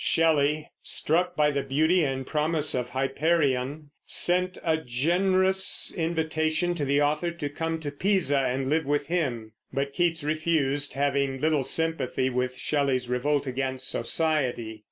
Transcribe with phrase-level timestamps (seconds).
[0.03, 6.99] Shelley, struck by the beauty and promise of "Hyperion," sent a generous invitation to the
[7.03, 12.31] author to come to Pisa and live with him; but Keats refused, having little sympathy
[12.31, 14.79] with Shelley's revolt against society.